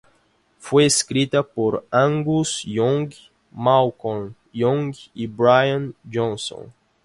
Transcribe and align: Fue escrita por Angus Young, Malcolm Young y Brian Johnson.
Fue 0.57 0.87
escrita 0.87 1.43
por 1.43 1.85
Angus 1.91 2.63
Young, 2.63 3.13
Malcolm 3.51 4.33
Young 4.51 4.95
y 5.13 5.27
Brian 5.27 5.93
Johnson. 6.11 6.73